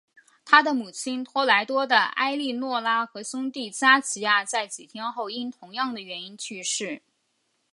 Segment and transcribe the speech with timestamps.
[0.43, 7.03] 他的母亲托莱多的埃利诺拉和兄弟加齐亚在几天后因同样的原因去世。